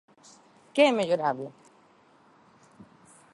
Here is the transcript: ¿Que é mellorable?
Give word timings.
¿Que 0.73 0.81
é 0.87 0.91
mellorable? 0.97 1.47